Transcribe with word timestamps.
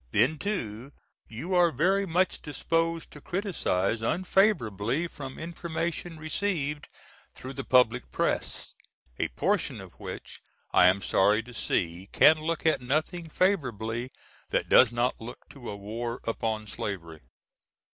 Then 0.09 0.39
too 0.39 0.93
you 1.27 1.53
are 1.53 1.69
very 1.71 2.07
much 2.07 2.41
disposed 2.41 3.11
to 3.11 3.21
criticise 3.21 4.01
unfavorably 4.01 5.05
from 5.05 5.37
information 5.37 6.17
received 6.17 6.87
through 7.35 7.53
the 7.53 7.63
public 7.63 8.11
press, 8.11 8.73
a 9.19 9.27
portion 9.27 9.79
of 9.79 9.93
which 9.99 10.41
I 10.71 10.87
am 10.87 11.03
sorry 11.03 11.43
to 11.43 11.53
see 11.53 12.09
can 12.11 12.37
look 12.41 12.65
at 12.65 12.81
nothing 12.81 13.29
favorably 13.29 14.11
that 14.49 14.67
does 14.69 14.91
not 14.91 15.21
look 15.21 15.47
to 15.51 15.69
a 15.69 15.77
war 15.77 16.19
upon 16.23 16.65
slavery. 16.65 17.21